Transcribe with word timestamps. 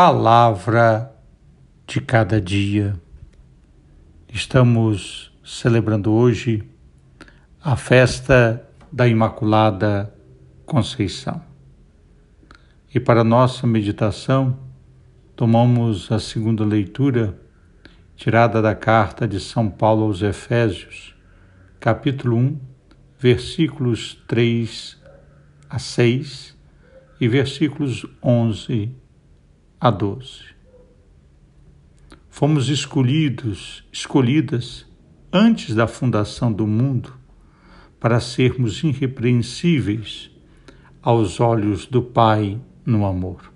Palavra 0.00 1.12
de 1.84 2.00
cada 2.00 2.40
dia. 2.40 2.94
Estamos 4.32 5.36
celebrando 5.44 6.12
hoje 6.12 6.62
a 7.60 7.74
festa 7.74 8.64
da 8.92 9.08
Imaculada 9.08 10.14
Conceição. 10.64 11.42
E 12.94 13.00
para 13.00 13.24
nossa 13.24 13.66
meditação, 13.66 14.56
tomamos 15.34 16.12
a 16.12 16.20
segunda 16.20 16.64
leitura 16.64 17.36
tirada 18.14 18.62
da 18.62 18.76
carta 18.76 19.26
de 19.26 19.40
São 19.40 19.68
Paulo 19.68 20.04
aos 20.04 20.22
Efésios, 20.22 21.12
capítulo 21.80 22.36
1, 22.36 22.60
versículos 23.18 24.14
3 24.28 24.96
a 25.68 25.80
6 25.80 26.56
e 27.20 27.26
versículos 27.26 28.06
11 28.22 29.07
a 29.80 29.90
12. 29.90 30.56
Fomos 32.28 32.68
escolhidos, 32.68 33.84
escolhidas 33.92 34.84
antes 35.32 35.72
da 35.74 35.86
fundação 35.86 36.52
do 36.52 36.66
mundo 36.66 37.14
para 38.00 38.18
sermos 38.18 38.82
irrepreensíveis 38.82 40.30
aos 41.00 41.38
olhos 41.38 41.86
do 41.86 42.02
Pai 42.02 42.60
no 42.84 43.06
amor. 43.06 43.52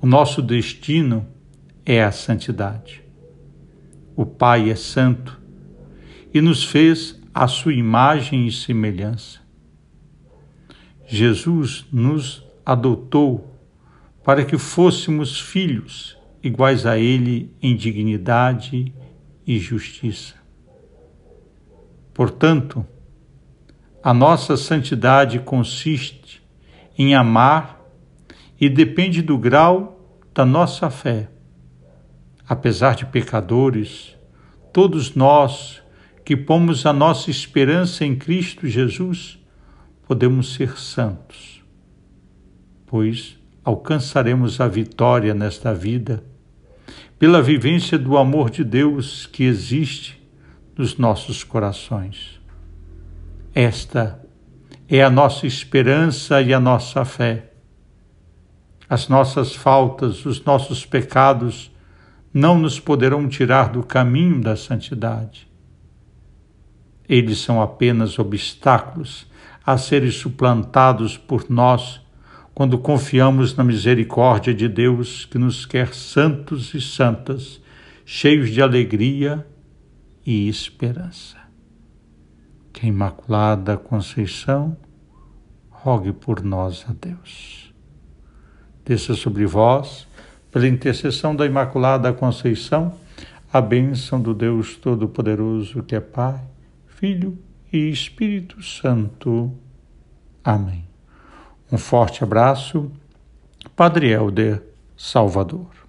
O 0.00 0.06
nosso 0.06 0.40
destino 0.40 1.26
é 1.84 2.02
a 2.02 2.10
santidade. 2.10 3.04
O 4.16 4.24
Pai 4.24 4.70
é 4.70 4.74
santo 4.74 5.38
e 6.32 6.40
nos 6.40 6.64
fez 6.64 7.20
a 7.34 7.46
sua 7.46 7.74
imagem 7.74 8.46
e 8.46 8.52
semelhança. 8.52 9.40
Jesus 11.06 11.86
nos 11.92 12.42
adotou 12.64 13.51
para 14.22 14.44
que 14.44 14.56
fôssemos 14.56 15.40
filhos 15.40 16.18
iguais 16.42 16.86
a 16.86 16.98
Ele 16.98 17.54
em 17.62 17.76
dignidade 17.76 18.92
e 19.46 19.58
justiça. 19.58 20.34
Portanto, 22.14 22.86
a 24.02 24.12
nossa 24.12 24.56
santidade 24.56 25.38
consiste 25.38 26.42
em 26.98 27.14
amar 27.14 27.80
e 28.60 28.68
depende 28.68 29.22
do 29.22 29.38
grau 29.38 30.20
da 30.34 30.44
nossa 30.44 30.90
fé. 30.90 31.28
Apesar 32.48 32.94
de 32.94 33.06
pecadores, 33.06 34.16
todos 34.72 35.14
nós 35.14 35.82
que 36.24 36.36
pomos 36.36 36.86
a 36.86 36.92
nossa 36.92 37.30
esperança 37.30 38.04
em 38.04 38.14
Cristo 38.14 38.68
Jesus, 38.68 39.38
podemos 40.06 40.54
ser 40.54 40.78
santos, 40.78 41.62
pois 42.86 43.41
alcançaremos 43.64 44.60
a 44.60 44.68
vitória 44.68 45.34
nesta 45.34 45.72
vida 45.72 46.24
pela 47.18 47.40
vivência 47.40 47.96
do 47.96 48.16
amor 48.16 48.50
de 48.50 48.64
Deus 48.64 49.26
que 49.26 49.44
existe 49.44 50.20
nos 50.76 50.98
nossos 50.98 51.44
corações. 51.44 52.40
Esta 53.54 54.20
é 54.88 55.02
a 55.02 55.08
nossa 55.08 55.46
esperança 55.46 56.42
e 56.42 56.52
a 56.52 56.58
nossa 56.58 57.04
fé. 57.04 57.52
As 58.88 59.08
nossas 59.08 59.54
faltas, 59.54 60.26
os 60.26 60.44
nossos 60.44 60.84
pecados 60.84 61.70
não 62.34 62.58
nos 62.58 62.80
poderão 62.80 63.28
tirar 63.28 63.70
do 63.70 63.84
caminho 63.84 64.40
da 64.40 64.56
santidade. 64.56 65.48
Eles 67.08 67.38
são 67.38 67.62
apenas 67.62 68.18
obstáculos 68.18 69.30
a 69.64 69.78
serem 69.78 70.10
suplantados 70.10 71.16
por 71.16 71.48
nós 71.48 72.01
quando 72.54 72.78
confiamos 72.78 73.56
na 73.56 73.64
misericórdia 73.64 74.54
de 74.54 74.68
Deus 74.68 75.24
que 75.24 75.38
nos 75.38 75.64
quer 75.64 75.94
santos 75.94 76.74
e 76.74 76.80
santas, 76.80 77.60
cheios 78.04 78.50
de 78.50 78.60
alegria 78.60 79.46
e 80.24 80.48
esperança. 80.48 81.38
Que 82.72 82.86
a 82.86 82.88
Imaculada 82.88 83.76
Conceição 83.76 84.76
rogue 85.70 86.12
por 86.12 86.42
nós 86.42 86.84
a 86.88 86.92
Deus. 86.92 87.72
Desça 88.84 89.14
sobre 89.14 89.46
vós, 89.46 90.06
pela 90.50 90.68
intercessão 90.68 91.34
da 91.34 91.46
Imaculada 91.46 92.12
Conceição, 92.12 92.94
a 93.52 93.60
bênção 93.60 94.20
do 94.20 94.34
Deus 94.34 94.76
Todo-Poderoso, 94.76 95.82
que 95.82 95.94
é 95.94 96.00
Pai, 96.00 96.42
Filho 96.86 97.38
e 97.72 97.90
Espírito 97.90 98.62
Santo. 98.62 99.52
Amém. 100.44 100.91
Um 101.72 101.78
forte 101.78 102.22
abraço, 102.22 102.92
Padre 103.74 104.10
Helder 104.10 104.62
Salvador. 104.94 105.81